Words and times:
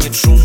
Get 0.00 0.12
drunk. 0.14 0.39